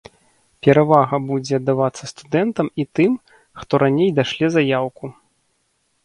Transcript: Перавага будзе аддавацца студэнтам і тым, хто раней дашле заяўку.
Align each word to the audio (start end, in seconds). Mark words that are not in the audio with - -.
Перавага 0.67 1.17
будзе 1.25 1.53
аддавацца 1.59 2.03
студэнтам 2.13 2.67
і 2.83 2.85
тым, 2.99 3.11
хто 3.59 3.73
раней 3.83 4.09
дашле 4.21 4.47
заяўку. 4.55 5.05